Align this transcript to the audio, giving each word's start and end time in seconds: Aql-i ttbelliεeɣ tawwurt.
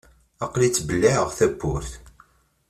Aql-i 0.43 0.69
ttbelliεeɣ 0.69 1.27
tawwurt. 1.37 1.91